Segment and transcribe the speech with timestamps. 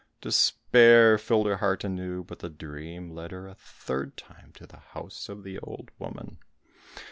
[0.19, 4.77] Despair filled her heart anew, but the dream led her a third time to the
[4.79, 6.39] house of the old woman.